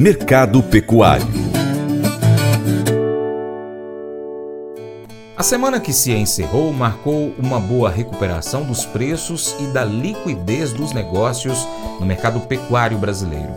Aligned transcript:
Mercado 0.00 0.62
Pecuário 0.62 1.26
A 5.36 5.42
semana 5.42 5.78
que 5.78 5.92
se 5.92 6.10
encerrou 6.10 6.72
marcou 6.72 7.34
uma 7.38 7.60
boa 7.60 7.90
recuperação 7.90 8.64
dos 8.64 8.86
preços 8.86 9.54
e 9.60 9.66
da 9.66 9.84
liquidez 9.84 10.72
dos 10.72 10.94
negócios 10.94 11.68
no 12.00 12.06
mercado 12.06 12.40
pecuário 12.40 12.96
brasileiro. 12.96 13.50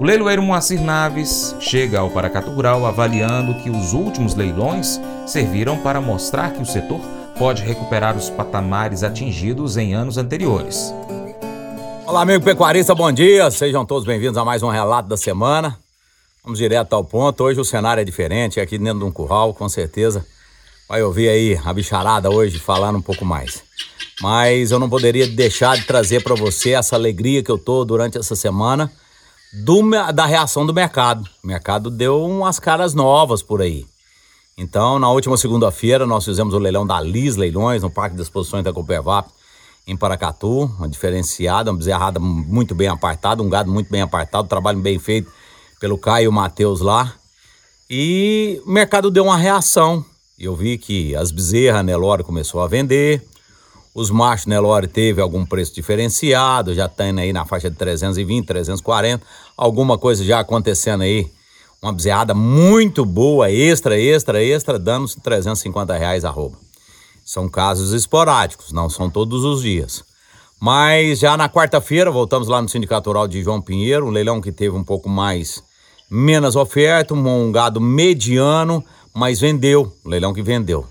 O 0.00 0.04
leiloeiro 0.04 0.42
Moacir 0.42 0.80
Naves 0.80 1.54
chega 1.60 2.00
ao 2.00 2.08
Paracatu 2.08 2.52
Rural 2.52 2.86
avaliando 2.86 3.62
que 3.62 3.68
os 3.68 3.92
últimos 3.92 4.34
leilões 4.34 4.98
serviram 5.26 5.76
para 5.76 6.00
mostrar 6.00 6.54
que 6.54 6.62
o 6.62 6.66
setor 6.66 7.02
pode 7.38 7.62
recuperar 7.62 8.16
os 8.16 8.30
patamares 8.30 9.02
atingidos 9.02 9.76
em 9.76 9.92
anos 9.92 10.16
anteriores. 10.16 10.94
Olá, 12.06 12.22
amigo 12.22 12.44
pecuarista, 12.44 12.94
bom 12.94 13.10
dia. 13.10 13.50
Sejam 13.50 13.84
todos 13.84 14.06
bem-vindos 14.06 14.38
a 14.38 14.44
mais 14.44 14.62
um 14.62 14.68
relato 14.68 15.08
da 15.08 15.16
semana. 15.16 15.76
Vamos 16.44 16.56
direto 16.56 16.92
ao 16.92 17.02
ponto. 17.02 17.42
Hoje 17.42 17.60
o 17.60 17.64
cenário 17.64 18.00
é 18.00 18.04
diferente, 18.04 18.60
aqui 18.60 18.78
dentro 18.78 19.00
de 19.00 19.04
um 19.04 19.10
curral, 19.10 19.52
com 19.52 19.68
certeza. 19.68 20.24
Vai 20.88 21.02
ouvir 21.02 21.28
aí 21.28 21.60
a 21.64 21.72
bicharada 21.72 22.30
hoje 22.30 22.60
falando 22.60 22.98
um 22.98 23.02
pouco 23.02 23.24
mais. 23.24 23.64
Mas 24.22 24.70
eu 24.70 24.78
não 24.78 24.88
poderia 24.88 25.26
deixar 25.26 25.76
de 25.76 25.84
trazer 25.84 26.22
para 26.22 26.36
você 26.36 26.74
essa 26.74 26.94
alegria 26.94 27.42
que 27.42 27.50
eu 27.50 27.58
tô 27.58 27.84
durante 27.84 28.16
essa 28.16 28.36
semana 28.36 28.90
do, 29.64 29.82
da 30.14 30.26
reação 30.26 30.64
do 30.64 30.72
mercado. 30.72 31.28
O 31.42 31.46
mercado 31.46 31.90
deu 31.90 32.24
umas 32.24 32.60
caras 32.60 32.94
novas 32.94 33.42
por 33.42 33.60
aí. 33.60 33.84
Então, 34.56 35.00
na 35.00 35.10
última 35.10 35.36
segunda-feira, 35.36 36.06
nós 36.06 36.24
fizemos 36.24 36.54
o 36.54 36.58
leilão 36.58 36.86
da 36.86 37.00
Lis 37.00 37.34
Leilões, 37.34 37.82
no 37.82 37.90
Parque 37.90 38.14
de 38.14 38.22
Exposições 38.22 38.64
da 38.64 38.72
Coopervap, 38.72 39.28
em 39.86 39.96
Paracatu, 39.96 40.64
uma 40.78 40.88
diferenciada, 40.88 41.70
uma 41.70 41.78
bezerrada 41.78 42.18
muito 42.18 42.74
bem 42.74 42.88
apartada, 42.88 43.42
um 43.42 43.48
gado 43.48 43.70
muito 43.70 43.88
bem 43.88 44.02
apartado, 44.02 44.48
trabalho 44.48 44.80
bem 44.80 44.98
feito 44.98 45.30
pelo 45.78 45.96
Caio 45.96 46.32
Matheus 46.32 46.80
lá. 46.80 47.14
E 47.88 48.60
o 48.66 48.70
mercado 48.70 49.10
deu 49.10 49.24
uma 49.24 49.36
reação. 49.36 50.04
Eu 50.36 50.56
vi 50.56 50.76
que 50.76 51.14
as 51.14 51.30
bezerras 51.30 51.84
Nelore 51.84 52.24
começou 52.24 52.60
a 52.60 52.66
vender, 52.66 53.22
os 53.94 54.10
machos 54.10 54.46
Nelore 54.46 54.88
teve 54.88 55.20
algum 55.22 55.46
preço 55.46 55.74
diferenciado, 55.74 56.74
já 56.74 56.88
tem 56.88 57.18
aí 57.18 57.32
na 57.32 57.46
faixa 57.46 57.70
de 57.70 57.76
320, 57.76 58.44
340, 58.44 59.24
alguma 59.56 59.96
coisa 59.96 60.24
já 60.24 60.40
acontecendo 60.40 61.02
aí, 61.02 61.30
uma 61.80 61.92
bezerrada 61.92 62.34
muito 62.34 63.04
boa, 63.06 63.50
extra, 63.50 63.98
extra, 63.98 64.42
extra, 64.42 64.78
dando 64.78 65.08
350 65.22 65.96
reais 65.96 66.24
a 66.24 66.30
roupa. 66.30 66.65
São 67.26 67.48
casos 67.48 67.92
esporádicos, 67.92 68.70
não 68.70 68.88
são 68.88 69.10
todos 69.10 69.42
os 69.42 69.60
dias. 69.60 70.04
Mas 70.60 71.18
já 71.18 71.36
na 71.36 71.48
quarta-feira, 71.48 72.08
voltamos 72.08 72.46
lá 72.46 72.62
no 72.62 72.68
Sindicato 72.68 73.10
Rural 73.10 73.26
de 73.26 73.42
João 73.42 73.60
Pinheiro, 73.60 74.06
um 74.06 74.10
leilão 74.10 74.40
que 74.40 74.52
teve 74.52 74.76
um 74.76 74.84
pouco 74.84 75.08
mais, 75.08 75.60
menos 76.08 76.54
oferta, 76.54 77.14
um 77.14 77.50
gado 77.50 77.80
mediano, 77.80 78.82
mas 79.12 79.40
vendeu, 79.40 79.92
um 80.04 80.08
leilão 80.08 80.32
que 80.32 80.40
vendeu. 80.40 80.86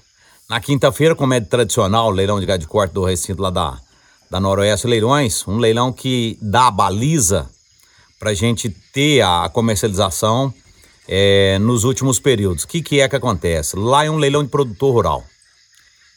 Na 0.50 0.60
quinta-feira, 0.60 1.16
como 1.16 1.34
é 1.34 1.40
tradicional, 1.40 2.12
leilão 2.12 2.38
de 2.38 2.46
gado 2.46 2.60
de 2.60 2.68
corte 2.68 2.94
do 2.94 3.06
recinto 3.06 3.42
lá 3.42 3.50
da, 3.50 3.80
da 4.30 4.38
Noroeste 4.38 4.88
Leilões, 4.88 5.48
um 5.48 5.58
leilão 5.58 5.94
que 5.94 6.38
dá 6.42 6.68
a 6.68 6.72
baliza 6.72 7.50
para 8.20 8.32
a 8.32 8.34
gente 8.34 8.70
ter 8.92 9.22
a 9.22 9.48
comercialização 9.48 10.54
é, 11.08 11.58
nos 11.60 11.86
últimos 11.86 12.20
períodos. 12.20 12.66
O 12.66 12.68
que, 12.68 12.82
que 12.82 13.00
é 13.00 13.08
que 13.08 13.16
acontece? 13.16 13.78
Lá 13.78 14.04
é 14.04 14.12
um 14.12 14.18
leilão 14.18 14.44
de 14.44 14.50
produtor 14.50 14.94
rural. 14.94 15.24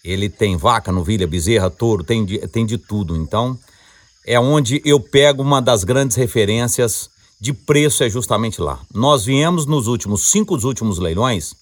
Ele 0.04 0.28
tem 0.28 0.56
vaca, 0.56 0.92
novilha, 0.92 1.26
bezerra, 1.26 1.70
touro, 1.70 2.04
tem 2.04 2.24
de, 2.24 2.38
tem 2.48 2.64
de 2.64 2.78
tudo. 2.78 3.16
Então, 3.16 3.58
é 4.24 4.38
onde 4.38 4.80
eu 4.84 5.00
pego 5.00 5.42
uma 5.42 5.60
das 5.60 5.84
grandes 5.84 6.16
referências 6.16 7.10
de 7.40 7.52
preço, 7.52 8.02
é 8.02 8.10
justamente 8.10 8.60
lá. 8.60 8.80
Nós 8.92 9.24
viemos 9.24 9.64
nos 9.66 9.86
últimos 9.86 10.28
cinco 10.28 10.54
últimos 10.54 10.98
leilões, 10.98 11.54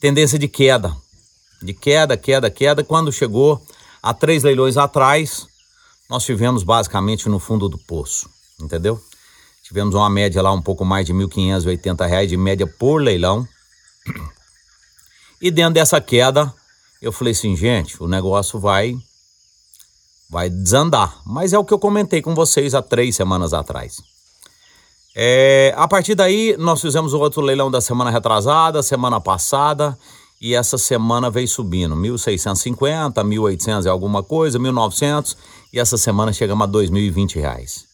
tendência 0.00 0.38
de 0.38 0.48
queda. 0.48 0.96
De 1.60 1.74
queda, 1.74 2.16
queda, 2.16 2.50
queda. 2.50 2.84
Quando 2.84 3.12
chegou 3.12 3.60
a 4.02 4.14
três 4.14 4.44
leilões 4.44 4.76
atrás, 4.76 5.46
nós 6.08 6.24
tivemos 6.24 6.62
basicamente 6.62 7.28
no 7.28 7.38
fundo 7.38 7.68
do 7.68 7.76
poço, 7.76 8.30
entendeu? 8.60 9.00
Tivemos 9.62 9.94
uma 9.94 10.08
média 10.08 10.40
lá 10.40 10.50
um 10.52 10.62
pouco 10.62 10.84
mais 10.84 11.04
de 11.04 11.12
R$ 11.12 11.18
1.580 11.18 12.26
de 12.26 12.36
média 12.36 12.66
por 12.66 13.02
leilão. 13.02 13.46
E 15.42 15.50
dentro 15.50 15.74
dessa 15.74 16.00
queda, 16.00 16.52
eu 17.00 17.12
falei 17.12 17.32
assim, 17.32 17.56
gente, 17.56 18.02
o 18.02 18.08
negócio 18.08 18.58
vai 18.58 18.96
vai 20.30 20.50
desandar. 20.50 21.20
Mas 21.24 21.52
é 21.52 21.58
o 21.58 21.64
que 21.64 21.72
eu 21.72 21.78
comentei 21.78 22.20
com 22.20 22.34
vocês 22.34 22.74
há 22.74 22.82
três 22.82 23.16
semanas 23.16 23.54
atrás. 23.54 24.02
É, 25.16 25.72
a 25.76 25.88
partir 25.88 26.14
daí, 26.14 26.54
nós 26.58 26.80
fizemos 26.80 27.12
o 27.12 27.18
outro 27.18 27.40
leilão 27.40 27.70
da 27.70 27.80
semana 27.80 28.10
retrasada, 28.10 28.82
semana 28.82 29.20
passada, 29.20 29.98
e 30.40 30.54
essa 30.54 30.78
semana 30.78 31.30
veio 31.30 31.48
subindo, 31.48 31.96
1.650, 31.96 33.14
1.800 33.14 33.84
e 33.84 33.88
alguma 33.88 34.22
coisa, 34.22 34.58
1.900, 34.58 35.36
e 35.72 35.80
essa 35.80 35.96
semana 35.96 36.32
chegamos 36.32 36.64
a 36.64 36.70
2.020 36.70 37.34
reais. 37.36 37.84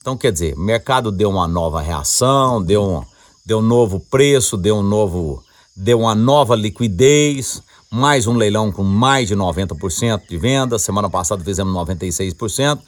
Então, 0.00 0.16
quer 0.16 0.32
dizer, 0.32 0.56
mercado 0.56 1.10
deu 1.10 1.30
uma 1.30 1.48
nova 1.48 1.80
reação, 1.80 2.62
deu 2.62 2.82
um, 2.82 3.04
deu 3.44 3.58
um 3.58 3.62
novo 3.62 4.00
preço, 4.10 4.56
deu 4.56 4.76
um 4.76 4.82
novo, 4.82 5.42
deu 5.76 6.00
uma 6.00 6.14
nova 6.14 6.54
liquidez, 6.54 7.62
mais 7.90 8.26
um 8.26 8.34
leilão 8.34 8.70
com 8.70 8.82
mais 8.82 9.28
de 9.28 9.36
90% 9.36 10.28
de 10.28 10.36
venda. 10.36 10.78
Semana 10.78 11.08
passada 11.08 11.42
fizemos 11.44 11.74
96%. 11.74 12.80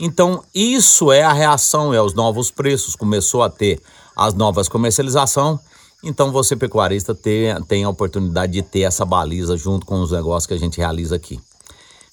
Então, 0.00 0.42
isso 0.54 1.10
é 1.10 1.22
a 1.22 1.32
reação, 1.32 1.92
é 1.92 2.00
os 2.00 2.14
novos 2.14 2.50
preços, 2.50 2.94
começou 2.94 3.42
a 3.42 3.50
ter 3.50 3.80
as 4.16 4.32
novas 4.34 4.68
comercialização. 4.68 5.58
Então, 6.02 6.30
você 6.30 6.54
pecuarista 6.54 7.14
tem, 7.14 7.60
tem 7.64 7.84
a 7.84 7.88
oportunidade 7.88 8.52
de 8.52 8.62
ter 8.62 8.82
essa 8.82 9.04
baliza 9.04 9.56
junto 9.56 9.84
com 9.84 10.00
os 10.00 10.12
negócios 10.12 10.46
que 10.46 10.54
a 10.54 10.58
gente 10.58 10.78
realiza 10.78 11.16
aqui. 11.16 11.40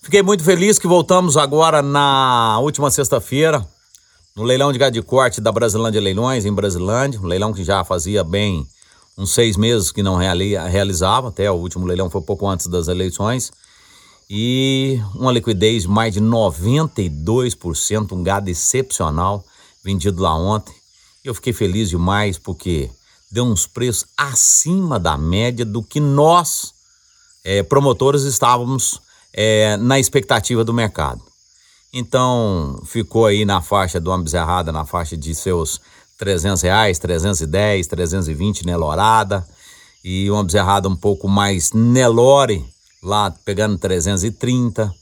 Fiquei 0.01 0.23
muito 0.23 0.43
feliz 0.43 0.79
que 0.79 0.87
voltamos 0.87 1.37
agora 1.37 1.81
na 1.81 2.59
última 2.59 2.89
sexta-feira, 2.89 3.65
no 4.35 4.43
leilão 4.43 4.71
de 4.71 4.79
gado 4.79 4.93
de 4.93 5.01
corte 5.01 5.39
da 5.39 5.51
Brasilândia 5.51 6.01
Leilões, 6.01 6.45
em 6.45 6.53
Brasilândia, 6.53 7.19
um 7.19 7.25
leilão 7.25 7.53
que 7.53 7.63
já 7.63 7.83
fazia 7.83 8.23
bem 8.23 8.67
uns 9.17 9.31
seis 9.31 9.55
meses 9.55 9.91
que 9.91 10.03
não 10.03 10.15
realizava, 10.15 11.29
até 11.29 11.49
o 11.49 11.55
último 11.55 11.85
leilão 11.85 12.09
foi 12.09 12.21
pouco 12.21 12.47
antes 12.47 12.67
das 12.67 12.87
eleições, 12.87 13.51
e 14.29 14.99
uma 15.13 15.31
liquidez 15.31 15.83
de 15.83 15.87
mais 15.87 16.13
de 16.13 16.19
92%, 16.19 18.11
um 18.11 18.23
gado 18.23 18.49
excepcional, 18.49 19.43
vendido 19.83 20.21
lá 20.21 20.35
ontem. 20.35 20.73
Eu 21.23 21.33
fiquei 21.33 21.53
feliz 21.53 21.89
demais 21.89 22.37
porque 22.37 22.89
deu 23.31 23.45
uns 23.45 23.67
preços 23.67 24.05
acima 24.17 24.99
da 24.99 25.17
média 25.17 25.63
do 25.63 25.83
que 25.83 25.99
nós, 25.99 26.73
é, 27.43 27.61
promotores, 27.63 28.23
estávamos 28.23 28.99
é, 29.31 29.77
na 29.77 29.99
expectativa 29.99 30.63
do 30.63 30.73
mercado. 30.73 31.21
Então, 31.93 32.81
ficou 32.85 33.25
aí 33.25 33.45
na 33.45 33.61
faixa 33.61 33.99
do 33.99 34.09
uma 34.09 34.21
bezerrada, 34.21 34.71
na 34.71 34.85
faixa 34.85 35.15
de 35.15 35.33
seus 35.33 35.79
300 36.17 36.61
reais, 36.61 36.99
310, 36.99 37.87
320 37.87 38.65
Nelorada 38.65 39.45
e 40.03 40.29
uma 40.29 40.43
bezerrada 40.43 40.87
um 40.87 40.95
pouco 40.95 41.27
mais 41.27 41.71
Nelore, 41.73 42.63
lá 43.01 43.33
pegando 43.43 43.77
330. 43.77 44.93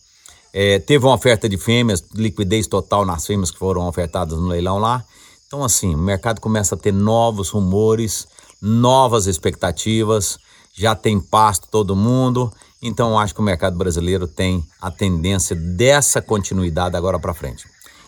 É, 0.54 0.80
teve 0.80 1.06
uma 1.06 1.16
oferta 1.16 1.50
de 1.50 1.58
fêmeas, 1.58 2.04
liquidez 2.14 2.68
total 2.68 3.06
nas 3.06 3.26
fêmeas 3.26 3.52
que 3.52 3.60
foram 3.60 3.88
ofertadas 3.88 4.38
no 4.38 4.48
leilão 4.48 4.78
lá. 4.78 5.04
Então, 5.46 5.64
assim, 5.64 5.94
o 5.94 5.98
mercado 5.98 6.40
começa 6.40 6.76
a 6.76 6.78
ter 6.78 6.94
novos 6.94 7.50
rumores, 7.50 8.28
novas 8.62 9.28
expectativas, 9.28 10.40
já 10.74 10.96
tem 10.96 11.20
pasto 11.20 11.68
todo 11.70 11.96
mundo. 11.96 12.52
Então, 12.82 13.20
acho 13.20 13.34
que 13.34 13.42
o 13.42 13.44
mercado 13.44 13.78
brasileiro 13.78 14.28
tem 14.28 14.66
a 14.82 14.90
tendência 14.90 15.56
dessa 15.56 16.22
continuidade 16.22 16.96
agora 16.96 17.20
para 17.20 17.34
frente. 17.34 17.66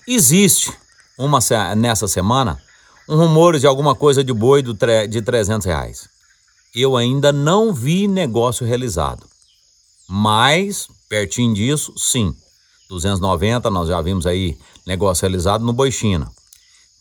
Existe 0.07 0.71
uma 1.17 1.39
nessa 1.75 2.07
semana 2.07 2.59
um 3.07 3.15
rumor 3.15 3.57
de 3.59 3.67
alguma 3.67 3.95
coisa 3.95 4.23
de 4.23 4.33
boi 4.33 4.61
do 4.61 4.73
de 4.73 5.21
300 5.21 5.65
reais. 5.65 6.09
Eu 6.75 6.97
ainda 6.97 7.31
não 7.31 7.73
vi 7.73 8.07
negócio 8.07 8.65
realizado. 8.65 9.25
Mas, 10.07 10.87
pertinho 11.07 11.53
disso, 11.53 11.93
sim. 11.97 12.35
290, 12.89 13.69
nós 13.69 13.87
já 13.87 14.01
vimos 14.01 14.25
aí 14.25 14.57
negócio 14.85 15.23
realizado 15.23 15.63
no 15.63 15.73
Boi 15.73 15.91
China. 15.91 16.31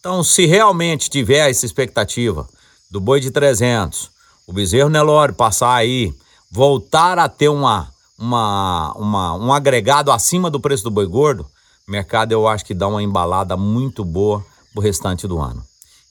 Então, 0.00 0.22
se 0.22 0.46
realmente 0.46 1.10
tiver 1.10 1.50
essa 1.50 1.66
expectativa 1.66 2.48
do 2.90 3.00
boi 3.00 3.20
de 3.20 3.30
300, 3.30 4.10
o 4.46 4.52
bezerro 4.52 4.88
Nelore 4.88 5.32
passar 5.32 5.74
aí, 5.74 6.14
voltar 6.50 7.18
a 7.18 7.28
ter 7.28 7.48
uma, 7.48 7.90
uma, 8.18 8.92
uma, 8.92 9.34
um 9.34 9.52
agregado 9.52 10.12
acima 10.12 10.50
do 10.50 10.60
preço 10.60 10.84
do 10.84 10.90
boi 10.90 11.06
gordo, 11.06 11.46
mercado 11.88 12.32
eu 12.32 12.46
acho 12.46 12.64
que 12.64 12.74
dá 12.74 12.86
uma 12.86 13.02
embalada 13.02 13.56
muito 13.56 14.04
boa 14.04 14.44
pro 14.72 14.82
restante 14.82 15.26
do 15.26 15.38
ano. 15.38 15.64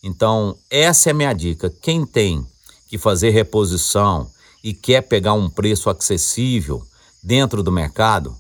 Então, 0.04 0.58
essa 0.70 1.10
é 1.10 1.12
a 1.12 1.16
minha 1.16 1.34
dica. 1.34 1.70
Quem 1.82 2.06
tem 2.06 2.46
que 2.90 2.98
fazer 2.98 3.30
reposição 3.30 4.30
e 4.64 4.74
quer 4.74 5.02
pegar 5.02 5.34
um 5.34 5.50
preço 5.50 5.90
acessível 5.90 6.84
dentro 7.24 7.64
do 7.64 7.72
mercado, 7.72 8.36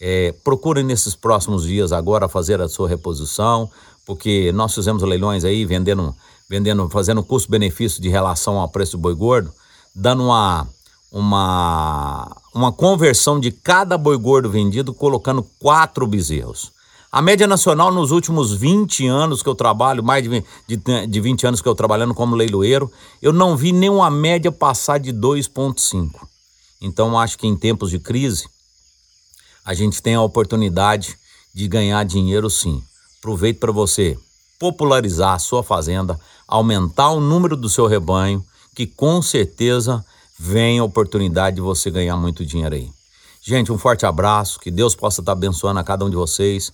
é, 0.00 0.34
procure 0.42 0.82
nesses 0.82 1.14
próximos 1.14 1.62
dias 1.64 1.92
agora 1.92 2.28
fazer 2.28 2.60
a 2.60 2.68
sua 2.68 2.88
reposição, 2.88 3.70
porque 4.04 4.52
nós 4.52 4.74
fizemos 4.74 5.02
leilões 5.02 5.44
aí 5.44 5.64
vendendo 5.64 6.14
vendendo, 6.48 6.88
fazendo 6.88 7.22
custo-benefício 7.22 8.00
de 8.00 8.08
relação 8.08 8.58
ao 8.58 8.68
preço 8.68 8.92
do 8.92 9.00
boi 9.00 9.14
gordo, 9.14 9.52
dando 9.94 10.24
uma, 10.24 10.68
uma, 11.10 12.36
uma 12.54 12.72
conversão 12.72 13.40
de 13.40 13.50
cada 13.50 13.96
boi 13.96 14.16
gordo 14.16 14.50
vendido, 14.50 14.92
colocando 14.92 15.44
quatro 15.58 16.06
bezerros. 16.06 16.72
A 17.14 17.22
média 17.22 17.46
nacional 17.46 17.92
nos 17.92 18.10
últimos 18.10 18.52
20 18.52 19.06
anos 19.06 19.40
que 19.40 19.48
eu 19.48 19.54
trabalho, 19.54 20.02
mais 20.02 20.24
de, 20.24 20.44
de, 20.66 21.06
de 21.06 21.20
20 21.20 21.46
anos 21.46 21.62
que 21.62 21.68
eu 21.68 21.74
trabalhando 21.76 22.12
como 22.12 22.34
leiloeiro, 22.34 22.90
eu 23.22 23.32
não 23.32 23.56
vi 23.56 23.70
nenhuma 23.70 24.10
média 24.10 24.50
passar 24.50 24.98
de 24.98 25.12
2,5. 25.12 26.10
Então 26.80 27.16
acho 27.16 27.38
que 27.38 27.46
em 27.46 27.56
tempos 27.56 27.90
de 27.90 28.00
crise, 28.00 28.48
a 29.64 29.72
gente 29.74 30.02
tem 30.02 30.16
a 30.16 30.22
oportunidade 30.22 31.16
de 31.54 31.68
ganhar 31.68 32.04
dinheiro 32.04 32.50
sim. 32.50 32.82
Aproveito 33.20 33.60
para 33.60 33.70
você 33.70 34.18
popularizar 34.58 35.34
a 35.34 35.38
sua 35.38 35.62
fazenda, 35.62 36.18
aumentar 36.48 37.10
o 37.10 37.20
número 37.20 37.56
do 37.56 37.68
seu 37.68 37.86
rebanho, 37.86 38.44
que 38.74 38.88
com 38.88 39.22
certeza 39.22 40.04
vem 40.36 40.80
a 40.80 40.84
oportunidade 40.84 41.54
de 41.54 41.62
você 41.62 41.92
ganhar 41.92 42.16
muito 42.16 42.44
dinheiro 42.44 42.74
aí. 42.74 42.90
Gente, 43.40 43.70
um 43.70 43.78
forte 43.78 44.04
abraço, 44.04 44.58
que 44.58 44.68
Deus 44.68 44.96
possa 44.96 45.20
estar 45.20 45.30
abençoando 45.30 45.78
a 45.78 45.84
cada 45.84 46.04
um 46.04 46.10
de 46.10 46.16
vocês, 46.16 46.72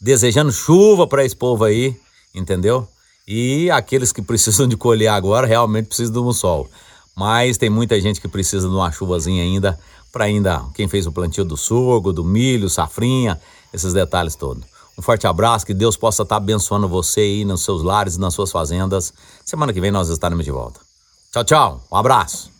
desejando 0.00 0.50
chuva 0.50 1.06
para 1.06 1.24
esse 1.24 1.36
povo 1.36 1.64
aí, 1.64 1.96
entendeu? 2.34 2.88
E 3.26 3.70
aqueles 3.70 4.12
que 4.12 4.22
precisam 4.22 4.66
de 4.66 4.76
colher 4.76 5.08
agora 5.08 5.46
realmente 5.46 5.86
precisam 5.86 6.14
de 6.14 6.28
um 6.28 6.32
sol. 6.32 6.68
Mas 7.14 7.58
tem 7.58 7.68
muita 7.68 8.00
gente 8.00 8.20
que 8.20 8.28
precisa 8.28 8.68
de 8.68 8.74
uma 8.74 8.90
chuvazinha 8.90 9.42
ainda 9.42 9.78
para 10.12 10.24
ainda 10.24 10.64
quem 10.74 10.88
fez 10.88 11.06
o 11.06 11.12
plantio 11.12 11.44
do 11.44 11.56
sorgo, 11.56 12.12
do 12.12 12.24
milho, 12.24 12.68
safrinha, 12.68 13.40
esses 13.72 13.92
detalhes 13.92 14.34
todos. 14.34 14.64
Um 14.98 15.02
forte 15.02 15.26
abraço, 15.26 15.64
que 15.64 15.72
Deus 15.72 15.96
possa 15.96 16.22
estar 16.22 16.36
abençoando 16.36 16.88
você 16.88 17.20
aí 17.20 17.44
nos 17.44 17.62
seus 17.62 17.82
lares 17.82 18.16
nas 18.16 18.34
suas 18.34 18.50
fazendas. 18.50 19.12
Semana 19.44 19.72
que 19.72 19.80
vem 19.80 19.90
nós 19.90 20.08
estaremos 20.08 20.44
de 20.44 20.50
volta. 20.50 20.80
Tchau, 21.32 21.44
tchau. 21.44 21.80
Um 21.90 21.96
abraço. 21.96 22.59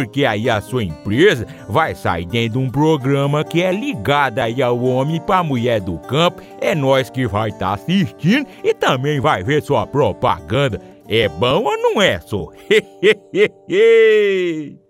porque 0.01 0.25
aí 0.25 0.49
a 0.49 0.59
sua 0.59 0.83
empresa 0.83 1.45
vai 1.69 1.93
sair 1.93 2.25
dentro 2.25 2.59
de 2.59 2.65
um 2.65 2.71
programa 2.71 3.43
que 3.43 3.61
é 3.61 3.71
ligado 3.71 4.39
aí 4.39 4.59
ao 4.59 4.83
homem 4.83 5.21
para 5.21 5.43
mulher 5.43 5.79
do 5.79 5.99
campo. 5.99 6.41
É 6.59 6.73
nós 6.73 7.09
que 7.09 7.27
vai 7.27 7.49
estar 7.49 7.67
tá 7.67 7.73
assistindo 7.73 8.47
e 8.63 8.73
também 8.73 9.19
vai 9.19 9.43
ver 9.43 9.61
sua 9.61 9.85
propaganda. 9.85 10.81
É 11.07 11.29
bom 11.29 11.65
ou 11.65 11.77
não 11.77 12.01
é, 12.01 12.19
só? 12.19 12.49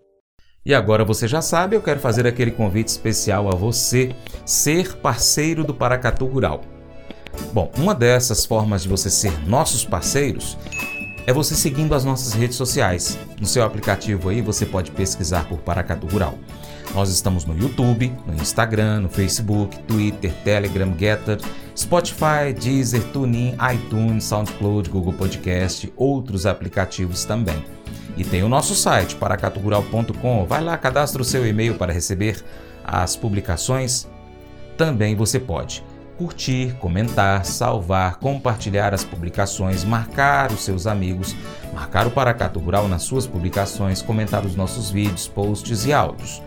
E 0.63 0.75
agora 0.75 1.03
você 1.03 1.27
já 1.27 1.41
sabe, 1.41 1.75
eu 1.75 1.81
quero 1.81 1.99
fazer 1.99 2.27
aquele 2.27 2.51
convite 2.51 2.89
especial 2.89 3.47
a 3.47 3.55
você 3.55 4.11
ser 4.45 4.95
parceiro 4.97 5.63
do 5.63 5.73
Paracatu 5.73 6.27
Rural. 6.27 6.61
Bom, 7.51 7.71
uma 7.79 7.95
dessas 7.95 8.45
formas 8.45 8.83
de 8.83 8.89
você 8.89 9.09
ser 9.09 9.31
nossos 9.47 9.83
parceiros 9.83 10.55
é 11.25 11.33
você 11.33 11.55
seguindo 11.55 11.93
as 11.93 12.03
nossas 12.03 12.33
redes 12.33 12.55
sociais. 12.55 13.17
No 13.39 13.45
seu 13.45 13.63
aplicativo 13.63 14.29
aí 14.29 14.41
você 14.41 14.65
pode 14.65 14.91
pesquisar 14.91 15.47
por 15.47 15.59
Paracatu 15.59 16.07
Rural. 16.07 16.37
Nós 16.93 17.09
estamos 17.09 17.45
no 17.45 17.57
YouTube, 17.57 18.11
no 18.27 18.33
Instagram, 18.33 19.01
no 19.01 19.09
Facebook, 19.09 19.77
Twitter, 19.83 20.33
Telegram, 20.43 20.93
Getter, 20.97 21.39
Spotify, 21.77 22.53
Deezer, 22.59 23.03
TuneIn, 23.13 23.55
iTunes, 23.73 24.25
SoundCloud, 24.25 24.89
Google 24.89 25.13
Podcast, 25.13 25.91
outros 25.95 26.45
aplicativos 26.45 27.23
também. 27.23 27.63
E 28.17 28.25
tem 28.25 28.43
o 28.43 28.49
nosso 28.49 28.75
site, 28.75 29.15
paracaturural.com. 29.15 30.45
Vai 30.45 30.61
lá, 30.61 30.77
cadastre 30.77 31.21
o 31.21 31.25
seu 31.25 31.47
e-mail 31.47 31.75
para 31.75 31.93
receber 31.93 32.43
as 32.83 33.15
publicações. 33.15 34.07
Também 34.75 35.15
você 35.15 35.39
pode 35.39 35.81
curtir, 36.21 36.75
comentar, 36.79 37.43
salvar, 37.43 38.17
compartilhar 38.17 38.93
as 38.93 39.03
publicações, 39.03 39.83
marcar 39.83 40.51
os 40.51 40.63
seus 40.63 40.85
amigos, 40.85 41.35
marcar 41.73 42.05
o 42.05 42.11
Paracato 42.11 42.59
Rural 42.59 42.87
nas 42.87 43.01
suas 43.01 43.25
publicações, 43.25 44.03
comentar 44.03 44.45
os 44.45 44.55
nossos 44.55 44.91
vídeos, 44.91 45.27
posts 45.27 45.83
e 45.87 45.91
áudios. 45.91 46.39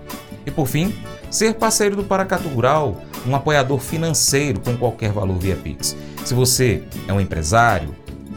E 0.46 0.50
por 0.50 0.68
fim, 0.68 0.94
ser 1.28 1.54
parceiro 1.54 1.96
do 1.96 2.04
Paracato 2.04 2.48
Rural, 2.48 3.02
um 3.26 3.34
apoiador 3.34 3.80
financeiro 3.80 4.60
com 4.60 4.76
qualquer 4.76 5.10
valor 5.10 5.38
via 5.38 5.56
Pix. 5.56 5.96
Se 6.24 6.34
você 6.34 6.84
é 7.08 7.12
um 7.12 7.20
empresário, 7.20 7.96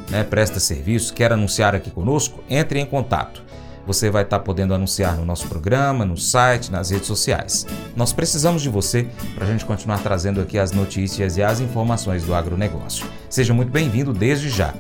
né, 0.10 0.24
presta 0.24 0.60
serviço, 0.60 1.13
quer 1.13 1.31
anunciar 1.31 1.75
aqui 1.75 1.92
conosco, 1.92 2.44
entre 2.50 2.80
em 2.80 2.86
contato. 2.86 3.44
Você 3.88 4.10
vai 4.10 4.24
estar 4.24 4.39
podendo 4.39 4.74
anunciar 4.74 5.16
no 5.16 5.24
nosso 5.24 5.48
programa, 5.48 6.06
no 6.06 6.18
site, 6.18 6.69
nas 6.69 6.92
redes 6.92 7.07
sociais. 7.07 7.66
Nós 7.95 8.12
precisamos 8.12 8.62
de 8.62 8.68
você 8.68 9.07
para 9.34 9.45
a 9.45 9.48
gente 9.48 9.63
continuar 9.63 10.00
trazendo 10.00 10.42
aqui 10.42 10.60
as 10.60 10.74
notícias 10.74 11.38
e 11.38 11.42
as 11.42 11.62
informações 11.62 12.25
do 12.25 12.36
agronegócio. 12.36 13.06
Seja 13.30 13.54
muito 13.54 13.72
bem-vindo 13.72 14.13
desde 14.13 14.50
já. 14.50 14.74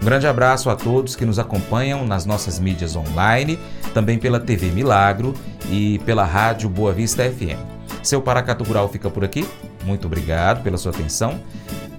Um 0.00 0.04
grande 0.04 0.28
abraço 0.28 0.70
a 0.70 0.76
todos 0.76 1.16
que 1.16 1.26
nos 1.26 1.40
acompanham 1.40 2.06
nas 2.06 2.24
nossas 2.24 2.60
mídias 2.60 2.94
online, 2.94 3.58
também 3.92 4.16
pela 4.16 4.38
TV 4.38 4.70
Milagro 4.70 5.34
e 5.68 5.98
pela 6.06 6.24
Rádio 6.24 6.68
Boa 6.68 6.92
Vista 6.92 7.24
FM. 7.28 7.58
Seu 8.00 8.22
Paracatu 8.22 8.62
Rural 8.62 8.88
fica 8.88 9.10
por 9.10 9.24
aqui. 9.24 9.44
Muito 9.84 10.06
obrigado 10.06 10.62
pela 10.62 10.78
sua 10.78 10.92
atenção. 10.92 11.40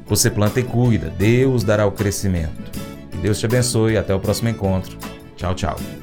Você 0.07 0.29
planta 0.29 0.61
e 0.61 0.63
cuida, 0.63 1.09
Deus 1.09 1.61
dará 1.65 1.85
o 1.85 1.91
crescimento. 1.91 2.71
Que 3.11 3.17
Deus 3.17 3.37
te 3.37 3.45
abençoe 3.45 3.97
até 3.97 4.15
o 4.15 4.19
próximo 4.19 4.47
encontro. 4.47 4.97
Tchau, 5.35 5.53
tchau. 5.55 6.02